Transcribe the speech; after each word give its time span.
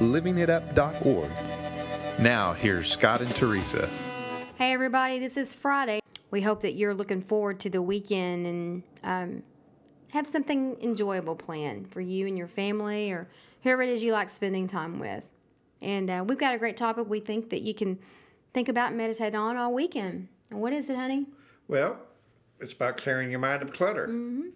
livingitup.org. 0.00 1.30
Now, 2.18 2.52
here's 2.52 2.90
Scott 2.90 3.20
and 3.20 3.30
Teresa. 3.34 3.88
Hey, 4.56 4.72
everybody, 4.72 5.18
this 5.18 5.36
is 5.36 5.54
Friday. 5.54 6.00
We 6.30 6.40
hope 6.42 6.62
that 6.62 6.72
you're 6.72 6.94
looking 6.94 7.20
forward 7.20 7.60
to 7.60 7.70
the 7.70 7.82
weekend 7.82 8.46
and 8.46 8.82
um, 9.02 9.42
have 10.08 10.26
something 10.26 10.76
enjoyable 10.82 11.36
planned 11.36 11.92
for 11.92 12.00
you 12.00 12.26
and 12.26 12.36
your 12.36 12.46
family 12.46 13.10
or 13.10 13.28
whoever 13.62 13.82
it 13.82 13.88
is 13.88 14.02
you 14.02 14.12
like 14.12 14.28
spending 14.28 14.66
time 14.66 14.98
with. 14.98 15.28
And 15.82 16.10
uh, 16.10 16.24
we've 16.26 16.38
got 16.38 16.54
a 16.54 16.58
great 16.58 16.76
topic 16.76 17.08
we 17.08 17.20
think 17.20 17.50
that 17.50 17.62
you 17.62 17.74
can 17.74 17.98
think 18.52 18.68
about 18.68 18.88
and 18.88 18.96
meditate 18.96 19.34
on 19.34 19.56
all 19.56 19.72
weekend. 19.72 20.28
And 20.50 20.60
what 20.60 20.72
is 20.72 20.90
it, 20.90 20.96
honey? 20.96 21.26
Well, 21.68 21.98
it's 22.58 22.72
about 22.72 22.96
clearing 22.96 23.30
your 23.30 23.40
mind 23.40 23.62
of 23.62 23.72
clutter. 23.72 24.08
Mm-hmm. 24.08 24.48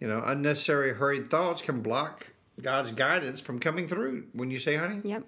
You 0.00 0.08
know, 0.08 0.22
unnecessary 0.24 0.94
hurried 0.94 1.28
thoughts 1.28 1.62
can 1.62 1.80
block 1.80 2.31
God's 2.62 2.92
guidance 2.92 3.40
from 3.40 3.58
coming 3.58 3.86
through. 3.88 4.24
When 4.32 4.50
you 4.50 4.58
say, 4.58 4.76
honey? 4.76 5.00
Yep. 5.04 5.24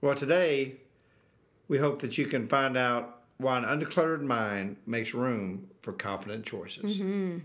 Well, 0.00 0.14
today, 0.14 0.76
we 1.66 1.78
hope 1.78 2.00
that 2.02 2.18
you 2.18 2.26
can 2.26 2.48
find 2.48 2.76
out 2.76 3.18
why 3.38 3.58
an 3.58 3.64
uncluttered 3.64 4.22
mind 4.22 4.76
makes 4.86 5.14
room 5.14 5.68
for 5.82 5.92
confident 5.92 6.44
choices. 6.44 6.98
Mm-hmm. 6.98 7.38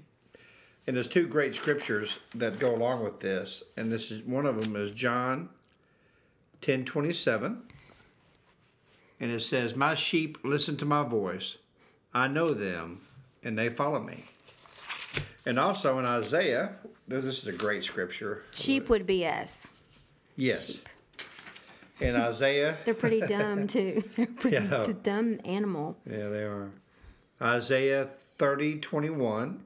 And 0.86 0.96
there's 0.96 1.08
two 1.08 1.28
great 1.28 1.56
scriptures 1.56 2.20
that 2.36 2.60
go 2.60 2.76
along 2.76 3.04
with 3.04 3.22
this, 3.22 3.64
and 3.78 3.92
this 3.92 4.12
is 4.12 4.22
one 4.24 4.46
of 4.46 4.62
them 4.62 4.76
is 4.76 4.92
John 4.92 5.50
10:27, 6.62 7.62
and 9.20 9.32
it 9.32 9.42
says, 9.42 9.76
"My 9.76 9.96
sheep 9.96 10.38
listen 10.44 10.76
to 10.78 10.86
my 10.86 11.04
voice. 11.04 11.58
I 12.14 12.28
know 12.28 12.54
them, 12.54 13.02
and 13.44 13.58
they 13.58 13.70
follow 13.70 14.02
me." 14.02 14.26
And 15.46 15.58
also 15.58 16.00
in 16.00 16.06
Isaiah, 16.06 16.76
this 17.08 17.26
is 17.26 17.48
a 17.48 17.52
great 17.52 17.84
scripture. 17.84 18.44
Sheep 18.52 18.90
would 18.90 19.06
be 19.06 19.26
us. 19.26 19.68
Yes. 20.36 20.66
Sheep. 20.66 20.90
In 22.00 22.16
Isaiah, 22.16 22.78
They're 22.86 22.94
pretty 22.94 23.22
dumb, 23.22 23.68
too. 23.68 24.04
They're 24.16 24.26
pretty 24.26 24.58
Yeah, 24.58 24.84
the 24.84 24.94
dumb 24.94 25.40
animal. 25.46 25.98
Yeah, 26.10 26.28
they 26.30 26.44
are. 26.44 26.72
Isaiah 27.42 28.10
30, 28.38 28.80
21. 28.80 29.64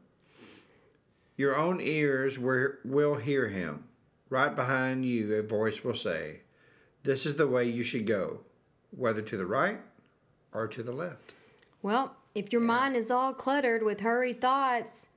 Your 1.37 1.55
own 1.55 1.79
ears 1.81 2.37
will 2.39 2.69
will 2.83 3.15
hear 3.15 3.47
him. 3.47 3.83
Right 4.29 4.55
behind 4.55 5.05
you, 5.05 5.33
a 5.35 5.43
voice 5.43 5.83
will 5.83 5.93
say, 5.95 6.41
This 7.03 7.25
is 7.25 7.35
the 7.37 7.47
way 7.47 7.65
you 7.69 7.83
should 7.83 8.05
go, 8.07 8.41
whether 8.91 9.21
to 9.21 9.37
the 9.37 9.45
right 9.45 9.79
or 10.51 10.67
to 10.67 10.83
the 10.83 10.91
left. 10.91 11.33
Well, 11.81 12.15
if 12.35 12.51
your 12.51 12.61
mind 12.61 12.95
is 12.95 13.09
all 13.11 13.33
cluttered 13.33 13.83
with 13.83 14.01
hurried 14.01 14.41
thoughts, 14.41 15.09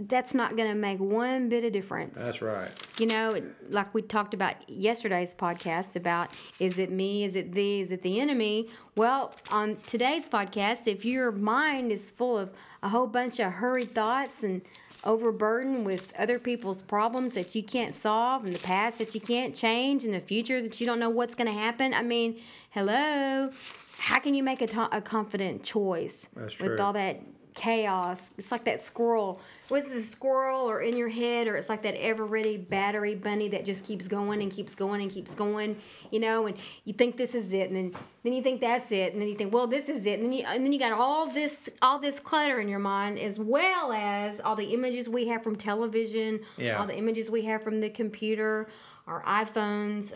that's 0.00 0.32
not 0.32 0.56
going 0.56 0.68
to 0.68 0.76
make 0.76 1.00
one 1.00 1.48
bit 1.48 1.64
of 1.64 1.72
difference. 1.72 2.16
That's 2.18 2.40
right. 2.40 2.70
You 3.00 3.06
know, 3.06 3.42
like 3.68 3.92
we 3.92 4.02
talked 4.02 4.32
about 4.32 4.54
yesterday's 4.68 5.34
podcast 5.34 5.96
about 5.96 6.30
is 6.60 6.78
it 6.78 6.92
me, 6.92 7.24
is 7.24 7.34
it 7.34 7.52
thee, 7.52 7.80
is 7.80 7.90
it 7.90 8.02
the 8.02 8.20
enemy? 8.20 8.68
Well, 8.94 9.34
on 9.50 9.78
today's 9.86 10.28
podcast, 10.28 10.86
if 10.86 11.04
your 11.04 11.32
mind 11.32 11.90
is 11.90 12.12
full 12.12 12.38
of 12.38 12.52
a 12.80 12.90
whole 12.90 13.08
bunch 13.08 13.40
of 13.40 13.54
hurried 13.54 13.90
thoughts 13.90 14.44
and 14.44 14.62
overburdened 15.02 15.84
with 15.84 16.12
other 16.16 16.38
people's 16.38 16.80
problems 16.80 17.34
that 17.34 17.56
you 17.56 17.62
can't 17.64 17.94
solve 17.94 18.44
and 18.44 18.52
the 18.52 18.58
past 18.60 18.98
that 18.98 19.16
you 19.16 19.20
can't 19.20 19.54
change 19.54 20.04
and 20.04 20.14
the 20.14 20.20
future 20.20 20.62
that 20.62 20.80
you 20.80 20.86
don't 20.86 21.00
know 21.00 21.10
what's 21.10 21.34
going 21.34 21.48
to 21.48 21.52
happen, 21.52 21.92
I 21.92 22.02
mean, 22.02 22.38
hello, 22.70 23.50
how 23.98 24.20
can 24.20 24.34
you 24.34 24.44
make 24.44 24.62
a, 24.62 24.88
a 24.92 25.02
confident 25.02 25.64
choice 25.64 26.28
That's 26.36 26.56
with 26.60 26.78
all 26.78 26.92
that 26.92 27.20
chaos. 27.58 28.32
It's 28.38 28.52
like 28.52 28.64
that 28.64 28.80
squirrel. 28.80 29.40
Was 29.68 29.90
it 29.90 29.98
a 29.98 30.00
squirrel 30.00 30.60
or 30.70 30.80
in 30.80 30.96
your 30.96 31.08
head, 31.08 31.48
or 31.48 31.56
it's 31.56 31.68
like 31.68 31.82
that 31.82 31.96
ever 31.96 32.24
ready 32.24 32.56
battery 32.56 33.16
bunny 33.16 33.48
that 33.48 33.64
just 33.64 33.84
keeps 33.84 34.06
going 34.06 34.40
and 34.42 34.50
keeps 34.50 34.76
going 34.76 35.02
and 35.02 35.10
keeps 35.10 35.34
going, 35.34 35.76
you 36.12 36.20
know, 36.20 36.46
and 36.46 36.56
you 36.84 36.92
think 36.92 37.16
this 37.16 37.34
is 37.34 37.52
it, 37.52 37.68
and 37.70 37.76
then 37.76 38.00
then 38.22 38.32
you 38.32 38.42
think 38.42 38.60
that's 38.60 38.92
it, 38.92 39.12
and 39.12 39.20
then 39.20 39.28
you 39.28 39.34
think, 39.34 39.52
well, 39.52 39.66
this 39.66 39.88
is 39.88 40.06
it, 40.06 40.20
and 40.20 40.26
then 40.26 40.32
you 40.32 40.44
and 40.46 40.64
then 40.64 40.72
you 40.72 40.78
got 40.78 40.92
all 40.92 41.26
this 41.26 41.68
all 41.82 41.98
this 41.98 42.20
clutter 42.20 42.60
in 42.60 42.68
your 42.68 42.78
mind, 42.78 43.18
as 43.18 43.40
well 43.40 43.92
as 43.92 44.40
all 44.40 44.54
the 44.54 44.72
images 44.72 45.08
we 45.08 45.26
have 45.26 45.42
from 45.42 45.56
television, 45.56 46.40
Yeah. 46.56 46.78
all 46.78 46.86
the 46.86 46.96
images 46.96 47.28
we 47.28 47.42
have 47.42 47.64
from 47.64 47.80
the 47.80 47.90
computer, 47.90 48.68
our 49.08 49.22
iPhones, 49.24 50.12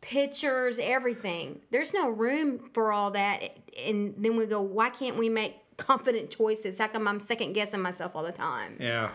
pictures, 0.00 0.78
everything. 0.80 1.60
There's 1.70 1.92
no 1.92 2.08
room 2.08 2.70
for 2.72 2.92
all 2.92 3.10
that. 3.12 3.58
And 3.86 4.14
then 4.18 4.36
we 4.36 4.46
go, 4.46 4.60
why 4.60 4.90
can't 4.90 5.16
we 5.16 5.28
make 5.28 5.56
confident 5.82 6.30
choices? 6.30 6.78
How 6.78 6.88
come 6.88 7.08
I'm 7.08 7.20
second 7.20 7.52
guessing 7.52 7.80
myself 7.80 8.12
all 8.14 8.22
the 8.22 8.32
time? 8.32 8.76
Yeah. 8.80 9.10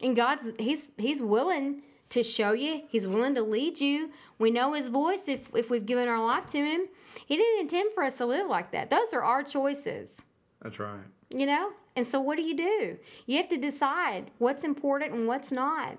And 0.00 0.16
God's 0.16 0.52
He's 0.58 0.90
He's 0.98 1.22
willing 1.22 1.82
to 2.10 2.22
show 2.22 2.52
you. 2.52 2.82
He's 2.88 3.06
willing 3.08 3.34
to 3.34 3.42
lead 3.42 3.80
you. 3.80 4.10
We 4.38 4.50
know 4.50 4.72
His 4.72 4.88
voice 4.88 5.28
if 5.28 5.54
if 5.54 5.70
we've 5.70 5.86
given 5.86 6.08
our 6.08 6.24
life 6.24 6.46
to 6.48 6.58
Him. 6.58 6.88
He 7.26 7.36
didn't 7.36 7.60
intend 7.60 7.92
for 7.92 8.02
us 8.02 8.18
to 8.18 8.26
live 8.26 8.48
like 8.48 8.72
that. 8.72 8.90
Those 8.90 9.12
are 9.12 9.22
our 9.22 9.42
choices. 9.42 10.22
That's 10.60 10.78
right. 10.78 11.04
You 11.30 11.46
know? 11.46 11.72
And 11.94 12.06
so 12.06 12.20
what 12.20 12.36
do 12.36 12.42
you 12.42 12.56
do? 12.56 12.98
You 13.26 13.36
have 13.36 13.48
to 13.48 13.58
decide 13.58 14.30
what's 14.38 14.64
important 14.64 15.12
and 15.12 15.26
what's 15.26 15.50
not. 15.50 15.98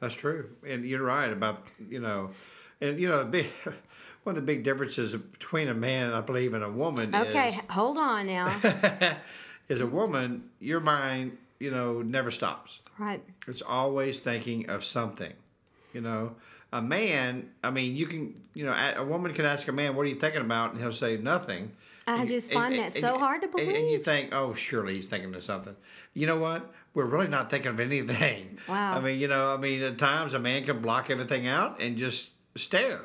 That's 0.00 0.14
true, 0.14 0.50
and 0.68 0.84
you're 0.84 1.02
right 1.02 1.32
about 1.32 1.64
you 1.88 2.00
know, 2.00 2.30
and 2.80 2.98
you 2.98 3.08
know, 3.08 3.24
big, 3.24 3.46
one 4.24 4.36
of 4.36 4.42
the 4.42 4.46
big 4.46 4.62
differences 4.64 5.14
between 5.16 5.68
a 5.68 5.74
man, 5.74 6.12
I 6.12 6.20
believe, 6.20 6.54
and 6.54 6.62
a 6.64 6.70
woman 6.70 7.14
Okay, 7.14 7.58
hold 7.70 7.98
on 7.98 8.26
now. 8.26 8.56
is, 8.62 9.14
is 9.76 9.80
a 9.80 9.86
woman. 9.86 10.44
Your 10.60 10.80
mind, 10.80 11.36
you 11.58 11.70
know, 11.70 12.02
never 12.02 12.30
stops. 12.30 12.78
right. 12.98 13.22
It's 13.48 13.62
always 13.62 14.20
thinking 14.20 14.68
of 14.70 14.84
something. 14.84 15.32
You 15.92 16.00
know, 16.00 16.36
a 16.72 16.80
man. 16.80 17.50
I 17.62 17.70
mean, 17.70 17.96
you 17.96 18.06
can. 18.06 18.40
You 18.54 18.66
know, 18.66 18.72
a 18.96 19.04
woman 19.04 19.32
can 19.34 19.44
ask 19.44 19.66
a 19.68 19.72
man, 19.72 19.94
"What 19.96 20.02
are 20.02 20.08
you 20.08 20.14
thinking 20.14 20.40
about?" 20.42 20.72
and 20.72 20.80
he'll 20.80 20.92
say 20.92 21.16
nothing. 21.16 21.72
I 22.06 22.22
you- 22.22 22.28
just 22.28 22.48
and- 22.50 22.54
find 22.54 22.74
and- 22.74 22.82
that 22.82 22.94
and 22.94 23.00
so 23.00 23.12
you- 23.14 23.18
hard 23.18 23.42
to 23.42 23.48
and- 23.58 23.76
And 23.76 23.90
you 23.90 23.98
think, 23.98 24.30
"Oh, 24.32 24.54
surely 24.54 24.94
he's 24.94 25.06
thinking 25.06 25.34
of 25.34 25.42
something." 25.42 25.76
You 26.14 26.26
know 26.26 26.36
what? 26.38 26.72
We're 26.94 27.04
really 27.06 27.28
not 27.28 27.50
thinking 27.50 27.70
of 27.70 27.80
anything. 27.80 28.58
Wow. 28.68 28.96
I 28.96 29.00
mean, 29.00 29.18
you 29.20 29.28
know, 29.28 29.52
I 29.54 29.56
mean, 29.56 29.82
at 29.82 29.98
times 29.98 30.34
a 30.34 30.38
man 30.38 30.64
can 30.64 30.80
block 30.80 31.10
everything 31.10 31.46
out 31.46 31.80
and 31.80 31.96
just 31.96 32.30
stare 32.56 33.00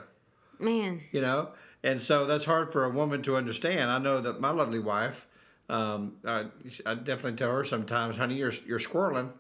Man. 0.59 1.01
you 1.11 1.21
know? 1.21 1.49
And 1.83 2.01
so 2.01 2.25
that's 2.25 2.45
hard 2.45 2.71
for 2.73 2.83
a 2.83 2.89
woman 2.89 3.21
to 3.23 3.35
understand. 3.35 3.91
I 3.91 3.97
know 3.99 4.19
that 4.21 4.41
my 4.41 4.49
lovely 4.49 4.79
wife 4.79 5.27
um, 5.69 6.13
I, 6.25 6.45
I 6.85 6.95
definitely 6.95 7.33
tell 7.33 7.51
her 7.51 7.63
sometimes 7.65 8.15
honey 8.15 8.35
you're, 8.35 8.53
you're 8.65 8.79
squirreling. 8.79 9.31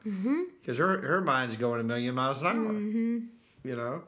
Because 0.61 0.77
her, 0.77 1.01
her 1.01 1.21
mind's 1.21 1.55
going 1.57 1.79
a 1.79 1.83
million 1.83 2.15
miles 2.15 2.41
an 2.41 2.47
hour. 2.47 2.73
You 3.63 3.75
know? 3.75 4.03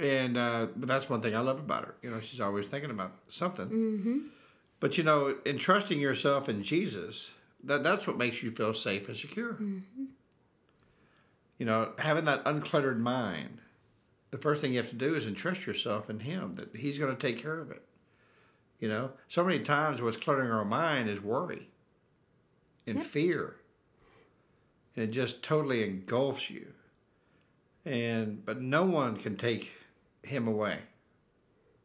And 0.00 0.36
uh, 0.36 0.66
but 0.74 0.88
that's 0.88 1.08
one 1.08 1.20
thing 1.20 1.36
i 1.36 1.40
love 1.40 1.60
about 1.60 1.84
her. 1.84 1.94
You 2.02 2.10
know 2.10 2.20
she's 2.20 2.40
always 2.40 2.66
thinking 2.66 2.90
about 2.90 3.12
something. 3.28 4.30
But 4.80 4.98
you 4.98 5.04
know 5.04 5.36
entrusting 5.46 6.00
yourself 6.00 6.48
in 6.48 6.62
jesus 6.64 7.30
that, 7.62 7.82
that's 7.84 8.06
what 8.06 8.18
makes 8.18 8.42
you 8.42 8.50
feel 8.50 8.74
safe 8.74 9.08
and 9.08 9.16
secure. 9.16 9.56
You 11.58 11.66
know 11.66 11.92
having 11.98 12.24
that 12.24 12.44
uncluttered 12.44 12.98
mind 12.98 13.58
the 14.34 14.40
first 14.40 14.60
thing 14.60 14.72
you 14.72 14.78
have 14.78 14.90
to 14.90 14.96
do 14.96 15.14
is 15.14 15.28
entrust 15.28 15.64
yourself 15.64 16.10
in 16.10 16.18
him 16.18 16.54
that 16.54 16.74
he's 16.74 16.98
going 16.98 17.14
to 17.14 17.26
take 17.26 17.40
care 17.40 17.60
of 17.60 17.70
it. 17.70 17.84
You 18.80 18.88
know 18.88 19.12
so 19.28 19.44
many 19.44 19.60
times 19.60 20.02
what's 20.02 20.16
cluttering 20.16 20.50
our 20.50 20.64
mind 20.64 21.08
is 21.08 21.22
worry 21.22 21.68
and 22.84 23.00
fear. 23.00 23.54
And 24.96 25.04
it 25.04 25.12
just 25.12 25.44
totally 25.44 25.84
engulfs 25.84 26.50
you. 26.50 26.72
And 27.84 28.44
but 28.44 28.60
no 28.60 28.82
one 28.82 29.18
can 29.18 29.36
take 29.36 29.72
him 30.24 30.48
away 30.48 30.80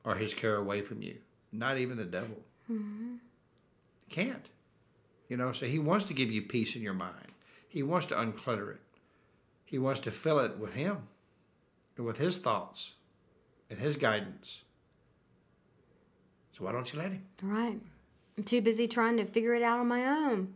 or 0.03 0.15
his 0.15 0.33
care 0.33 0.55
away 0.55 0.81
from 0.81 1.03
you 1.03 1.17
not 1.51 1.77
even 1.77 1.97
the 1.97 2.05
devil. 2.05 2.37
Mm-hmm. 2.71 3.17
Can't. 4.09 4.49
You 5.27 5.37
know 5.37 5.51
so 5.51 5.67
he 5.67 5.77
wants 5.77 6.05
to 6.05 6.15
give 6.15 6.31
you 6.31 6.41
peace 6.41 6.75
in 6.75 6.81
your 6.81 6.95
mind. 6.95 7.27
He 7.67 7.83
wants 7.83 8.07
to 8.07 8.15
unclutter 8.15 8.71
it. 8.71 8.81
He 9.65 9.77
wants 9.77 9.99
to 9.99 10.09
fill 10.09 10.39
it 10.39 10.57
with 10.57 10.73
him 10.73 11.09
and 11.99 12.07
with 12.07 12.17
his 12.17 12.37
thoughts 12.37 12.93
and 13.69 13.77
his 13.77 13.97
guidance. 13.97 14.61
So 16.57 16.63
why 16.63 16.71
don't 16.71 16.91
you 16.91 16.97
let 16.97 17.11
him? 17.11 17.23
Right. 17.43 17.77
I'm 18.37 18.43
too 18.45 18.61
busy 18.61 18.87
trying 18.87 19.17
to 19.17 19.25
figure 19.25 19.53
it 19.53 19.61
out 19.61 19.79
on 19.79 19.87
my 19.89 20.05
own. 20.07 20.53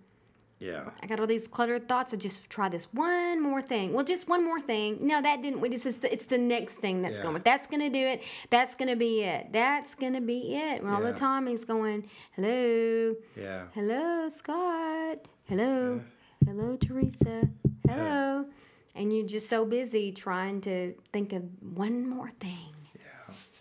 Yeah. 0.59 0.89
I 1.01 1.07
got 1.07 1.19
all 1.19 1.27
these 1.27 1.45
cluttered 1.49 1.89
thoughts. 1.89 2.13
I 2.13 2.17
just 2.17 2.49
try 2.49 2.69
this 2.69 2.85
one 2.93 3.41
more 3.41 3.61
thing. 3.61 3.91
Well, 3.91 4.05
just 4.05 4.29
one 4.29 4.45
more 4.45 4.61
thing. 4.61 4.99
No, 5.01 5.21
that 5.21 5.41
didn't. 5.41 5.59
We 5.59 5.67
just 5.67 5.85
it's 5.85 5.97
the, 5.97 6.13
it's 6.13 6.25
the 6.25 6.37
next 6.37 6.77
thing 6.77 7.01
that's 7.01 7.17
Yeah. 7.17 7.23
going. 7.25 7.41
That's 7.43 7.67
gonna 7.67 7.89
do 7.89 7.99
it. 7.99 8.23
That's 8.49 8.73
gonna 8.75 8.95
be 8.95 9.23
it. 9.23 9.51
That's 9.51 9.95
gonna 9.95 10.21
be 10.21 10.55
it. 10.55 10.81
And 10.81 10.89
all 10.89 11.01
the 11.01 11.09
Yeah. 11.09 11.15
time 11.15 11.47
he's 11.47 11.65
going, 11.65 12.09
hello, 12.37 13.15
Yeah. 13.35 13.65
hello, 13.73 14.29
Scott, 14.29 15.27
hello, 15.43 15.99
hello, 16.45 16.77
Teresa, 16.77 17.49
hello, 17.85 18.45
and 18.95 19.15
you're 19.15 19.25
just 19.25 19.49
so 19.49 19.65
busy 19.65 20.11
trying 20.11 20.61
to 20.61 20.93
think 21.11 21.33
of 21.33 21.43
one 21.61 22.07
more 22.07 22.29
thing. 22.29 22.69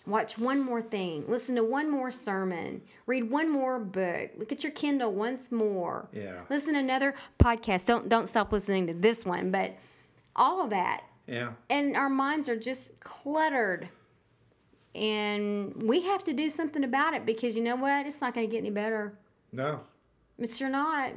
Watch 0.05 0.37
one 0.37 0.61
more 0.61 0.83
thing. 0.83 1.25
Listen 1.29 1.55
to 1.55 1.63
one 1.63 1.89
more 1.89 2.11
sermon. 2.11 2.83
Read 3.07 3.31
one 3.31 3.49
more 3.49 3.79
book. 3.79 4.33
Look 4.37 4.51
at 4.51 4.65
your 4.65 4.73
Kindle 4.73 5.13
once 5.13 5.53
more. 5.53 6.09
Yeah. 6.13 6.41
Listen 6.51 6.73
to 6.75 6.81
another 6.81 7.15
podcast. 7.39 7.87
Don't 7.87 8.09
don't 8.09 8.29
stop 8.29 8.51
listening 8.51 8.89
to 8.89 8.95
this 8.95 9.25
one, 9.25 9.53
but 9.53 9.77
all 10.35 10.65
of 10.65 10.71
that. 10.71 11.05
Yeah. 11.29 11.53
And 11.71 11.97
our 11.97 12.11
minds 12.11 12.49
are 12.49 12.57
just 12.57 12.99
cluttered. 12.99 13.89
And 14.95 15.81
we 15.83 16.03
have 16.03 16.25
to 16.25 16.33
do 16.33 16.51
something 16.51 16.83
about 16.85 17.15
it 17.15 17.25
because 17.25 17.57
you 17.57 17.63
know 17.63 17.77
what? 17.77 18.05
It's 18.07 18.21
not 18.21 18.35
going 18.35 18.47
to 18.47 18.51
get 18.51 18.59
any 18.59 18.71
better. 18.71 19.17
No, 19.53 19.81
It's 20.39 20.57
sure 20.57 20.69
not. 20.69 21.13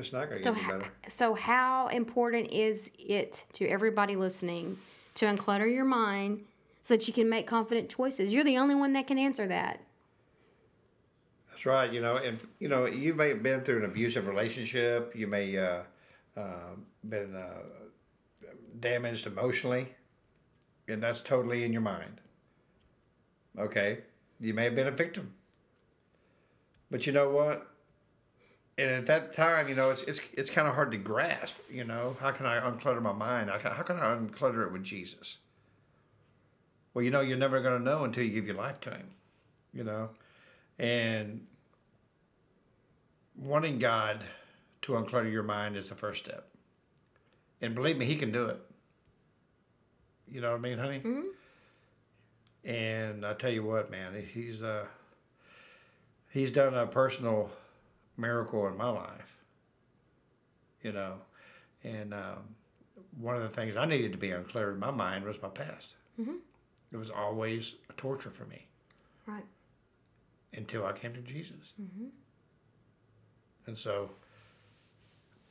It's 0.00 0.12
not 0.12 0.28
going 0.28 0.42
to 0.42 0.44
So, 0.44 0.54
get 0.54 0.64
any 0.64 0.78
better. 0.78 0.92
so 1.08 1.34
how 1.34 1.88
important 1.88 2.52
is 2.52 2.90
it 2.98 3.44
to 3.54 3.66
everybody 3.66 4.16
listening 4.16 4.78
to 5.16 5.26
unclutter 5.26 5.72
your 5.72 5.84
mind 5.84 6.44
so 6.82 6.94
that 6.94 7.06
you 7.08 7.14
can 7.14 7.28
make 7.28 7.46
confident 7.46 7.88
choices? 7.88 8.32
You're 8.34 8.44
the 8.44 8.58
only 8.58 8.74
one 8.74 8.92
that 8.94 9.06
can 9.06 9.18
answer 9.18 9.46
that. 9.46 9.80
That's 11.50 11.64
right. 11.66 11.90
You 11.92 12.00
know, 12.02 12.16
and 12.16 12.38
you 12.58 12.68
know, 12.68 12.84
you 12.86 13.14
may 13.14 13.30
have 13.30 13.42
been 13.42 13.62
through 13.62 13.78
an 13.78 13.84
abusive 13.86 14.26
relationship. 14.26 15.14
You 15.16 15.26
may 15.26 15.56
uh, 15.56 15.82
uh, 16.36 16.70
been 17.08 17.34
uh, 17.34 17.48
damaged 18.78 19.26
emotionally, 19.26 19.88
and 20.86 21.02
that's 21.02 21.22
totally 21.22 21.64
in 21.64 21.72
your 21.72 21.80
mind. 21.82 22.20
Okay, 23.58 24.00
you 24.38 24.52
may 24.52 24.64
have 24.64 24.74
been 24.74 24.86
a 24.86 24.90
victim, 24.90 25.32
but 26.90 27.06
you 27.06 27.12
know 27.14 27.30
what? 27.30 27.66
And 28.78 28.90
at 28.90 29.06
that 29.06 29.32
time, 29.32 29.68
you 29.68 29.74
know, 29.74 29.90
it's 29.90 30.02
it's 30.02 30.20
it's 30.34 30.50
kind 30.50 30.68
of 30.68 30.74
hard 30.74 30.90
to 30.90 30.98
grasp. 30.98 31.56
You 31.70 31.84
know, 31.84 32.16
how 32.20 32.30
can 32.30 32.44
I 32.44 32.60
unclutter 32.60 33.00
my 33.00 33.12
mind? 33.12 33.48
How 33.48 33.58
can, 33.58 33.72
how 33.72 33.82
can 33.82 33.96
I 33.96 34.14
unclutter 34.14 34.66
it 34.66 34.72
with 34.72 34.84
Jesus? 34.84 35.38
Well, 36.92 37.02
you 37.02 37.10
know, 37.10 37.20
you're 37.20 37.38
never 37.38 37.60
going 37.60 37.78
to 37.78 37.84
know 37.84 38.04
until 38.04 38.24
you 38.24 38.30
give 38.30 38.46
your 38.46 38.56
life 38.56 38.80
to 38.82 38.90
Him. 38.90 39.08
You 39.72 39.84
know, 39.84 40.10
and 40.78 41.46
wanting 43.34 43.78
God 43.78 44.24
to 44.82 44.92
unclutter 44.92 45.30
your 45.30 45.42
mind 45.42 45.76
is 45.76 45.88
the 45.88 45.94
first 45.94 46.24
step. 46.24 46.46
And 47.62 47.74
believe 47.74 47.96
me, 47.96 48.04
He 48.04 48.16
can 48.16 48.30
do 48.30 48.46
it. 48.46 48.60
You 50.30 50.42
know 50.42 50.50
what 50.50 50.58
I 50.58 50.60
mean, 50.60 50.78
honey? 50.78 51.02
And 52.64 53.24
I 53.24 53.32
tell 53.34 53.50
you 53.50 53.64
what, 53.64 53.90
man, 53.90 54.22
He's 54.34 54.62
uh, 54.62 54.84
He's 56.30 56.50
done 56.50 56.74
a 56.74 56.86
personal 56.86 57.50
miracle 58.16 58.66
in 58.68 58.76
my 58.76 58.88
life. 58.88 59.38
You 60.82 60.92
know, 60.92 61.14
and 61.82 62.14
um, 62.14 62.54
one 63.18 63.34
of 63.36 63.42
the 63.42 63.48
things 63.48 63.76
I 63.76 63.84
needed 63.86 64.12
to 64.12 64.18
be 64.18 64.28
uncluttered 64.28 64.74
in 64.74 64.78
my 64.80 64.90
mind 64.90 65.24
was 65.24 65.40
my 65.42 65.48
past. 65.48 65.94
It 66.92 66.96
was 66.96 67.10
always 67.10 67.74
a 67.90 67.92
torture 67.94 68.30
for 68.30 68.44
me 68.46 68.66
Right. 69.26 69.44
until 70.54 70.86
I 70.86 70.92
came 70.92 71.12
to 71.14 71.20
Jesus. 71.20 71.72
And 73.66 73.76
so 73.76 74.10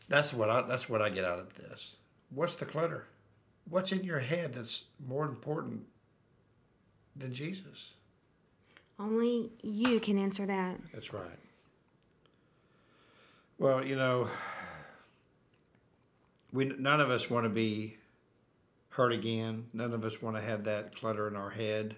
that's 0.08 0.34
what 0.34 0.50
I 0.50 0.62
that's 0.62 0.88
what 0.90 1.02
I 1.02 1.10
get 1.10 1.26
out 1.26 1.40
of 1.40 1.56
this. 1.56 1.98
What's 2.30 2.56
the 2.56 2.66
clutter? 2.66 3.08
What's 3.70 3.92
in 3.92 4.04
your 4.04 4.20
head 4.20 4.54
that's 4.54 4.86
more 5.06 5.26
important 5.26 5.84
than 7.16 7.34
Jesus? 7.34 7.94
Only 8.98 9.52
you 9.62 10.00
can 10.00 10.18
answer 10.18 10.46
that. 10.46 10.78
That's 10.94 11.12
right. 11.12 11.40
Well, 13.58 13.86
you 13.86 13.96
know, 13.96 14.30
we 16.52 16.66
none 16.66 17.00
of 17.00 17.10
us 17.10 17.30
want 17.30 17.46
to 17.46 17.50
be 17.50 17.98
hurt 18.90 19.14
again. 19.14 19.68
None 19.74 19.94
of 19.94 20.04
us 20.04 20.22
want 20.22 20.36
to 20.36 20.42
have 20.42 20.66
that 20.66 20.96
clutter 20.96 21.28
in 21.28 21.36
our 21.36 21.50
head. 21.50 21.96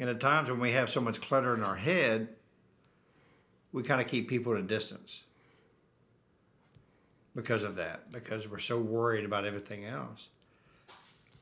And 0.00 0.08
at 0.08 0.20
times 0.20 0.50
when 0.50 0.60
we 0.60 0.72
have 0.72 0.88
so 0.88 1.00
much 1.00 1.20
clutter 1.20 1.54
in 1.54 1.64
our 1.64 1.74
head, 1.74 2.28
we 3.72 3.82
kind 3.82 4.00
of 4.00 4.06
keep 4.06 4.28
people 4.28 4.52
at 4.54 4.60
a 4.60 4.62
distance 4.62 5.24
because 7.34 7.64
of 7.64 7.76
that, 7.76 8.10
because 8.12 8.48
we're 8.48 8.58
so 8.58 8.78
worried 8.78 9.24
about 9.24 9.44
everything 9.44 9.84
else. 9.84 10.28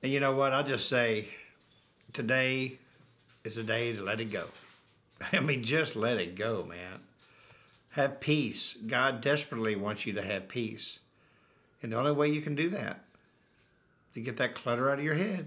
And 0.03 0.11
you 0.11 0.21
know 0.21 0.35
what? 0.35 0.53
I 0.53 0.63
just 0.63 0.89
say 0.89 1.29
today 2.15 2.79
is 3.45 3.59
a 3.59 3.63
day 3.63 3.95
to 3.95 4.03
let 4.03 4.21
it 4.21 4.33
go. 4.33 4.45
I 5.33 5.41
mean, 5.41 5.63
just 5.63 5.95
let 5.95 6.17
it 6.17 6.35
go, 6.35 6.65
man. 6.65 7.01
Have 7.97 8.21
peace. 8.21 8.77
God 8.87 9.23
desperately 9.23 9.75
wants 9.75 10.05
you 10.05 10.13
to 10.13 10.23
have 10.23 10.49
peace. 10.49 10.99
And 11.83 11.93
the 11.93 11.97
only 11.97 12.13
way 12.13 12.29
you 12.29 12.43
can 12.43 12.55
do 12.55 12.69
that, 12.69 13.05
to 14.13 14.21
get 14.21 14.37
that 14.37 14.55
clutter 14.55 14.91
out 14.91 14.99
of 14.99 15.05
your 15.05 15.15
head, 15.15 15.47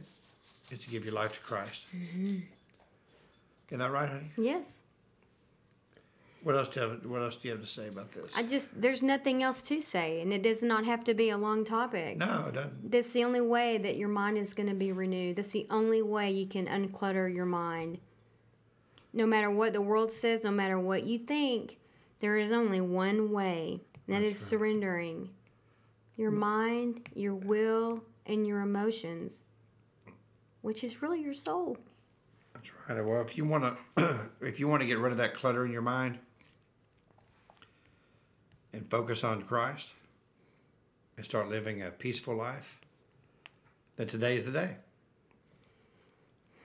is 0.71 0.79
to 0.79 0.89
give 0.89 1.05
your 1.05 1.13
life 1.13 1.33
to 1.33 1.39
Christ. 1.41 1.95
Mm-hmm. 1.95 2.37
Isn't 3.67 3.77
that 3.77 3.91
right, 3.91 4.09
honey? 4.09 4.31
Yes. 4.35 4.79
What 6.41 6.55
else 6.55 6.69
do 6.69 6.79
you 6.79 6.89
have, 6.89 7.05
what 7.05 7.21
else 7.21 7.35
do 7.35 7.49
you 7.49 7.53
have 7.53 7.61
to 7.61 7.69
say 7.69 7.87
about 7.87 8.09
this? 8.11 8.25
I 8.35 8.41
just 8.41 8.81
there's 8.81 9.03
nothing 9.03 9.43
else 9.43 9.61
to 9.63 9.79
say, 9.79 10.19
and 10.19 10.33
it 10.33 10.41
does 10.41 10.63
not 10.63 10.85
have 10.85 11.03
to 11.03 11.13
be 11.13 11.29
a 11.29 11.37
long 11.37 11.63
topic. 11.63 12.17
no, 12.17 12.45
it 12.47 12.55
doesn't. 12.55 12.89
That's 12.89 13.11
the 13.11 13.25
only 13.25 13.41
way 13.41 13.77
that 13.77 13.95
your 13.95 14.09
mind 14.09 14.39
is 14.39 14.55
going 14.55 14.69
to 14.69 14.75
be 14.75 14.91
renewed. 14.91 15.35
That's 15.35 15.51
the 15.51 15.67
only 15.69 16.01
way 16.01 16.31
you 16.31 16.47
can 16.47 16.65
unclutter 16.65 17.31
your 17.31 17.45
mind. 17.45 17.99
No 19.13 19.27
matter 19.27 19.51
what 19.51 19.73
the 19.73 19.81
world 19.81 20.11
says, 20.11 20.43
no 20.43 20.49
matter 20.49 20.79
what 20.79 21.03
you 21.03 21.19
think, 21.19 21.77
there 22.19 22.37
is 22.37 22.51
only 22.51 22.81
one 22.81 23.31
way. 23.31 23.81
And 24.07 24.15
that 24.15 24.23
is 24.23 24.39
surrendering 24.39 25.29
your 26.17 26.31
mm. 26.31 26.37
mind, 26.37 27.09
your 27.15 27.35
will, 27.35 28.03
and 28.25 28.45
your 28.45 28.61
emotions, 28.61 29.43
which 30.61 30.83
is 30.83 31.01
really 31.01 31.21
your 31.21 31.33
soul. 31.33 31.77
That's 32.53 32.71
right. 32.87 33.05
Well, 33.05 33.21
if 33.21 33.37
you 33.37 33.45
want 33.45 33.77
to, 33.97 34.19
if 34.41 34.59
you 34.59 34.67
want 34.67 34.81
to 34.81 34.87
get 34.87 34.97
rid 34.97 35.11
of 35.11 35.17
that 35.19 35.33
clutter 35.33 35.65
in 35.65 35.71
your 35.71 35.81
mind 35.81 36.19
and 38.73 38.89
focus 38.89 39.23
on 39.23 39.41
Christ 39.43 39.89
and 41.15 41.25
start 41.25 41.49
living 41.49 41.81
a 41.81 41.89
peaceful 41.89 42.35
life, 42.35 42.79
then 43.95 44.07
today 44.07 44.35
is 44.35 44.45
the 44.45 44.51
day. 44.51 44.77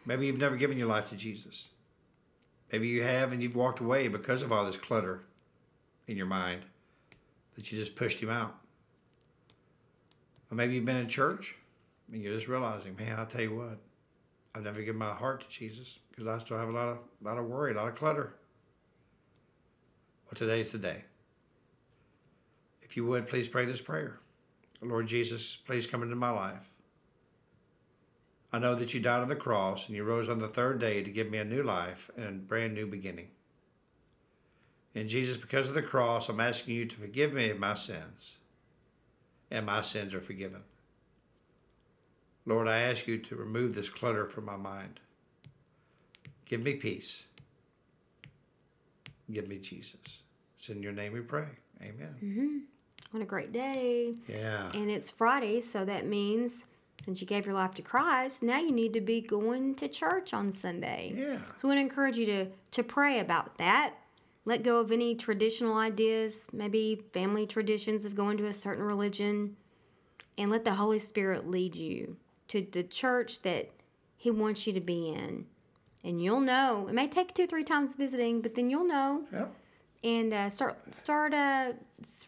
Maybe 0.06 0.26
you've 0.26 0.38
never 0.38 0.56
given 0.56 0.76
your 0.76 0.88
life 0.88 1.08
to 1.10 1.16
Jesus. 1.16 1.68
Maybe 2.72 2.88
you 2.88 3.02
have 3.02 3.32
and 3.32 3.42
you've 3.42 3.56
walked 3.56 3.80
away 3.80 4.08
because 4.08 4.42
of 4.42 4.52
all 4.52 4.66
this 4.66 4.76
clutter 4.76 5.22
in 6.06 6.16
your 6.16 6.26
mind 6.26 6.62
that 7.54 7.70
you 7.70 7.78
just 7.78 7.96
pushed 7.96 8.20
him 8.20 8.30
out. 8.30 8.54
Or 10.50 10.56
maybe 10.56 10.74
you've 10.74 10.84
been 10.84 10.96
in 10.96 11.08
church 11.08 11.56
and 12.12 12.22
you're 12.22 12.34
just 12.34 12.48
realizing, 12.48 12.96
man, 12.96 13.18
I'll 13.18 13.26
tell 13.26 13.40
you 13.40 13.56
what, 13.56 13.78
I've 14.54 14.64
never 14.64 14.80
given 14.80 14.98
my 14.98 15.12
heart 15.12 15.40
to 15.42 15.48
Jesus 15.48 15.98
because 16.10 16.26
I 16.26 16.38
still 16.38 16.58
have 16.58 16.68
a 16.68 16.72
lot 16.72 16.88
of 16.88 16.98
lot 17.22 17.38
of 17.38 17.46
worry, 17.46 17.72
a 17.72 17.76
lot 17.76 17.88
of 17.88 17.96
clutter. 17.96 18.34
Well, 20.26 20.34
today's 20.34 20.70
the 20.70 20.78
day. 20.78 21.04
If 22.82 22.96
you 22.96 23.04
would, 23.06 23.28
please 23.28 23.48
pray 23.48 23.64
this 23.64 23.80
prayer. 23.80 24.20
Lord 24.80 25.06
Jesus, 25.06 25.56
please 25.56 25.86
come 25.86 26.02
into 26.02 26.16
my 26.16 26.30
life. 26.30 26.68
I 28.52 28.58
know 28.58 28.74
that 28.76 28.94
you 28.94 29.00
died 29.00 29.22
on 29.22 29.28
the 29.28 29.34
cross 29.34 29.88
and 29.88 29.96
you 29.96 30.04
rose 30.04 30.28
on 30.28 30.38
the 30.38 30.46
third 30.46 30.78
day 30.78 31.02
to 31.02 31.10
give 31.10 31.28
me 31.28 31.38
a 31.38 31.44
new 31.44 31.62
life 31.62 32.10
and 32.16 32.26
a 32.26 32.30
brand 32.32 32.74
new 32.74 32.86
beginning. 32.86 33.28
And 34.94 35.08
Jesus, 35.08 35.36
because 35.36 35.68
of 35.68 35.74
the 35.74 35.82
cross, 35.82 36.28
I'm 36.28 36.40
asking 36.40 36.74
you 36.74 36.86
to 36.86 36.96
forgive 36.96 37.32
me 37.32 37.50
of 37.50 37.58
my 37.58 37.74
sins. 37.74 38.36
And 39.50 39.66
my 39.66 39.80
sins 39.80 40.14
are 40.14 40.20
forgiven. 40.20 40.62
Lord, 42.46 42.68
I 42.68 42.78
ask 42.78 43.06
you 43.06 43.18
to 43.18 43.36
remove 43.36 43.74
this 43.74 43.88
clutter 43.88 44.26
from 44.26 44.44
my 44.44 44.56
mind. 44.56 45.00
Give 46.44 46.60
me 46.60 46.74
peace. 46.74 47.24
Give 49.30 49.48
me 49.48 49.58
Jesus. 49.58 50.22
It's 50.58 50.68
in 50.68 50.82
your 50.82 50.92
name 50.92 51.12
we 51.12 51.20
pray. 51.20 51.46
Amen. 51.82 52.14
Mm-hmm. 52.22 52.58
What 53.10 53.22
a 53.22 53.26
great 53.26 53.52
day. 53.52 54.14
Yeah. 54.28 54.70
And 54.74 54.90
it's 54.90 55.10
Friday, 55.10 55.60
so 55.60 55.84
that 55.84 56.06
means 56.06 56.64
since 57.04 57.20
you 57.20 57.26
gave 57.26 57.46
your 57.46 57.54
life 57.54 57.74
to 57.76 57.82
Christ, 57.82 58.42
now 58.42 58.58
you 58.58 58.72
need 58.72 58.92
to 58.94 59.00
be 59.00 59.20
going 59.20 59.74
to 59.76 59.88
church 59.88 60.34
on 60.34 60.52
Sunday. 60.52 61.12
Yeah. 61.14 61.38
So 61.38 61.54
we 61.62 61.68
want 61.68 61.78
to 61.78 61.82
encourage 61.82 62.16
you 62.16 62.26
to, 62.26 62.46
to 62.72 62.82
pray 62.82 63.20
about 63.20 63.58
that. 63.58 63.94
Let 64.44 64.62
go 64.62 64.78
of 64.80 64.92
any 64.92 65.14
traditional 65.14 65.76
ideas, 65.76 66.48
maybe 66.52 67.02
family 67.12 67.46
traditions 67.46 68.04
of 68.04 68.14
going 68.14 68.36
to 68.38 68.46
a 68.46 68.52
certain 68.52 68.84
religion, 68.84 69.56
and 70.36 70.50
let 70.50 70.64
the 70.64 70.74
Holy 70.74 70.98
Spirit 70.98 71.48
lead 71.48 71.76
you 71.76 72.16
to 72.48 72.66
the 72.70 72.82
church 72.82 73.42
that 73.42 73.70
He 74.16 74.30
wants 74.30 74.66
you 74.66 74.72
to 74.74 74.80
be 74.80 75.08
in. 75.08 75.46
And 76.02 76.22
you'll 76.22 76.40
know. 76.40 76.86
It 76.88 76.94
may 76.94 77.08
take 77.08 77.32
two, 77.32 77.46
three 77.46 77.64
times 77.64 77.94
visiting, 77.94 78.42
but 78.42 78.54
then 78.54 78.68
you'll 78.68 78.84
know. 78.86 79.24
Yep. 79.32 79.54
and 80.04 80.34
uh, 80.34 80.50
start 80.50 80.94
start 80.94 81.32
uh, 81.32 81.72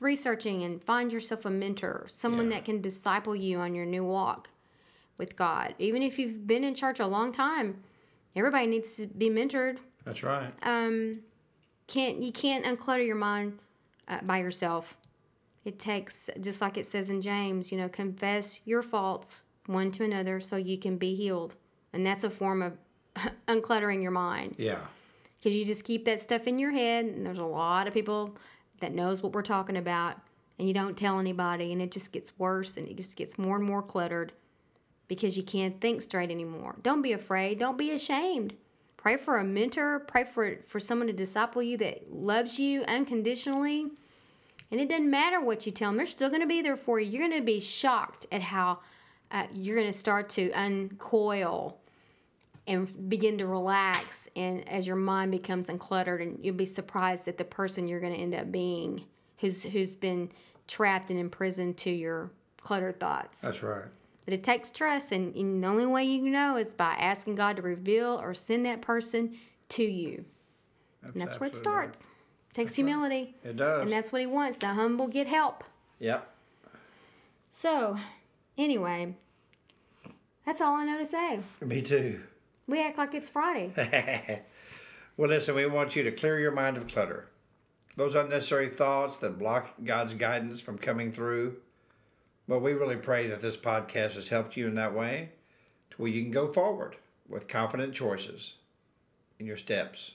researching 0.01 0.63
and 0.63 0.83
find 0.83 1.13
yourself 1.13 1.45
a 1.45 1.51
mentor, 1.51 2.07
someone 2.09 2.51
Yeah. 2.51 2.57
that 2.57 2.65
can 2.65 2.81
disciple 2.81 3.37
you 3.37 3.59
on 3.59 3.75
your 3.75 3.85
new 3.85 4.03
walk 4.05 4.49
with 5.19 5.37
God. 5.37 5.75
Even 5.79 6.01
if 6.03 6.19
you've 6.19 6.47
been 6.47 6.65
in 6.65 6.75
church 6.75 6.99
a 7.01 7.07
long 7.07 7.33
time, 7.33 7.83
everybody 8.35 8.67
needs 8.67 8.97
to 8.97 9.07
be 9.07 9.29
mentored. 9.29 9.77
That's 10.07 10.23
right. 10.23 10.55
Um, 10.63 11.21
can't 11.87 12.23
you 12.23 12.33
can't 12.33 12.65
unclutter 12.65 13.07
your 13.07 13.17
mind 13.17 13.59
uh, 14.09 14.19
by 14.23 14.39
yourself. 14.39 14.99
It 15.65 15.79
takes 15.79 16.31
just 16.41 16.61
like 16.61 16.77
it 16.77 16.87
says 16.87 17.11
in 17.11 17.21
James, 17.21 17.73
you 17.73 17.79
know, 17.79 17.89
confess 17.89 18.61
your 18.65 18.83
faults 18.83 19.43
one 19.67 19.91
to 19.93 20.05
another 20.05 20.39
so 20.41 20.57
you 20.57 20.79
can 20.79 20.97
be 20.97 21.15
healed, 21.17 21.57
and 21.93 22.05
that's 22.05 22.23
a 22.25 22.31
form 22.31 22.63
of 22.63 22.79
uncluttering 23.49 24.01
your 24.03 24.13
mind. 24.13 24.55
Yeah. 24.59 24.79
because 25.39 25.57
you 25.57 25.65
just 25.65 25.85
keep 25.85 26.05
that 26.05 26.21
stuff 26.21 26.47
in 26.47 26.59
your 26.59 26.71
head 26.71 27.05
and 27.05 27.27
there's 27.27 27.39
a 27.39 27.45
lot 27.45 27.87
of 27.89 27.95
people 27.95 28.37
that 28.81 28.93
knows 28.93 29.23
what 29.23 29.33
we're 29.33 29.43
talking 29.43 29.77
about 29.77 30.17
and 30.59 30.69
you 30.69 30.75
don't 30.75 30.97
tell 30.97 31.19
anybody 31.19 31.73
and 31.73 31.81
it 31.83 31.91
just 31.91 32.13
gets 32.13 32.39
worse 32.39 32.77
and 32.77 32.87
it 32.89 32.97
just 32.97 33.17
gets 33.17 33.39
more 33.39 33.57
and 33.57 33.65
more 33.65 33.83
cluttered 33.83 34.33
because 35.09 35.37
you 35.37 35.43
can't 35.43 35.81
think 35.81 36.03
straight 36.03 36.31
anymore. 36.31 36.77
Don't 36.83 37.03
be 37.03 37.13
afraid. 37.13 37.59
Don't 37.59 37.79
be 37.79 37.91
ashamed 37.91 38.55
pray 39.07 39.17
for 39.17 39.39
a 39.39 39.45
mentor. 39.45 40.01
Pray 40.01 40.25
for 40.25 40.57
for 40.67 40.81
someone 40.81 41.07
to 41.07 41.13
disciple 41.13 41.63
you 41.63 41.77
that 41.77 42.13
loves 42.13 42.59
you 42.59 42.83
unconditionally. 42.89 43.87
And 44.73 44.81
it 44.81 44.89
doesn't 44.89 45.09
matter 45.09 45.41
what 45.41 45.65
you 45.65 45.71
tell 45.71 45.91
them. 45.91 45.97
They're 45.97 46.07
still 46.07 46.29
going 46.29 46.41
to 46.41 46.47
be 46.49 46.61
there 46.61 46.75
for 46.75 46.99
you. 46.99 47.09
You're 47.09 47.29
going 47.29 47.41
to 47.41 47.47
be 47.47 47.61
shocked 47.61 48.27
at 48.33 48.43
how 48.43 48.81
uh, 49.31 49.47
you're 49.55 49.77
going 49.77 49.87
to 49.87 49.93
start 49.93 50.29
to 50.31 50.51
uncoil 50.51 51.79
and 52.67 53.09
begin 53.09 53.39
to 53.39 53.47
relax. 53.47 54.29
And 54.35 54.69
as 54.69 54.89
your 54.89 54.97
mind 54.97 55.31
becomes 55.31 55.69
uncluttered 55.69 56.21
and 56.21 56.45
you'll 56.45 56.57
be 56.57 56.67
surprised 56.67 57.29
at 57.29 57.39
the 57.39 57.45
person 57.45 57.87
you're 57.87 58.01
going 58.01 58.13
to 58.13 58.19
end 58.19 58.35
up 58.35 58.51
being 58.51 59.05
who's 59.39 59.63
who's 59.63 59.95
been 59.95 60.33
trapped 60.67 61.11
and 61.11 61.21
imprisoned 61.21 61.77
to 61.77 61.91
your 61.91 62.33
cluttered 62.61 62.99
thoughts. 62.99 63.41
That's 63.41 63.63
right. 63.63 63.85
But 64.27 64.35
it 64.35 64.43
takes 64.45 64.71
trust 64.71 65.13
and, 65.13 65.35
and 65.35 65.63
the 65.65 65.67
only 65.69 65.87
way 65.87 66.05
you 66.05 66.29
know 66.29 66.57
is 66.57 66.75
by 66.75 66.93
asking 66.99 67.35
god 67.37 67.57
to 67.57 67.63
reveal 67.63 68.21
or 68.21 68.35
send 68.35 68.67
that 68.67 68.83
person 68.83 69.35
to 69.71 69.83
you 69.85 70.25
and 71.03 71.15
that's 71.21 71.41
where 71.41 71.47
it 71.47 71.55
absolutely 71.55 71.77
right. 71.87 71.95
starts 71.95 72.09
takes 72.53 72.75
humility 72.75 73.35
It 73.45 73.57
does. 73.57 73.83
and 73.83 73.91
that's 73.93 74.13
what 74.13 74.21
he 74.21 74.27
wants 74.27 74.59
the 74.59 74.67
humble 74.69 75.07
get 75.09 75.27
help 75.27 75.65
Yep. 76.01 76.29
so 77.51 77.97
anyway 78.59 79.15
that's 80.45 80.61
all 80.61 80.75
i 80.75 80.85
know 80.85 80.99
to 80.99 81.07
say 81.07 81.41
Me 81.61 81.81
too. 81.83 82.21
we 82.67 82.83
act 82.83 82.99
like 82.99 83.15
it's 83.15 83.29
friday 83.31 84.43
Well, 85.19 85.31
listen, 85.31 85.55
we 85.55 85.65
want 85.65 85.97
you 85.97 86.03
to 86.03 86.13
clear 86.13 86.39
your 86.39 86.51
mind 86.53 86.77
of 86.77 86.87
clutter. 86.89 87.31
Those 87.97 88.15
unnecessary 88.15 88.69
thoughts 88.69 89.17
that 89.17 89.39
block 89.39 89.73
God's 89.83 90.13
guidance 90.13 90.61
from 90.61 90.77
coming 90.77 91.11
through. 91.11 91.57
Well, 92.49 92.61
we 92.61 92.75
really 92.75 92.97
pray 92.97 93.27
that 93.27 93.41
this 93.41 93.57
podcast 93.57 94.15
has 94.15 94.29
helped 94.29 94.57
you 94.57 94.69
in 94.69 94.77
that 94.77 94.95
way 94.95 95.31
to 95.91 95.97
where 95.97 96.11
you 96.11 96.23
can 96.23 96.31
go 96.31 96.47
forward 96.47 96.97
with 97.29 97.49
confident 97.49 97.93
choices 97.93 98.55
in 99.41 99.47
your 99.47 99.57
steps. 99.57 100.13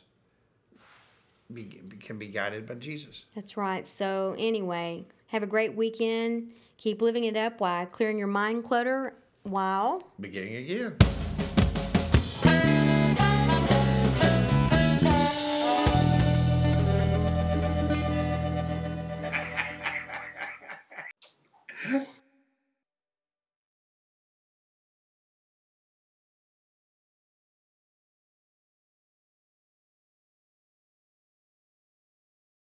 Be, 1.54 1.82
can 2.00 2.18
be 2.18 2.28
guided 2.28 2.66
by 2.66 2.76
Jesus. 2.76 3.26
That's 3.36 3.58
right. 3.58 3.86
So, 3.86 4.36
anyway, 4.40 5.06
have 5.28 5.44
a 5.44 5.48
great 5.48 5.76
weekend. 5.76 6.54
Keep 6.78 7.02
living 7.02 7.26
it 7.26 7.36
up 7.36 7.60
while 7.60 7.86
clearing 7.86 8.18
your 8.18 8.28
mind 8.28 8.64
clutter 8.64 9.14
while 9.44 10.02
Beginning 10.18 10.56
again. 10.56 10.96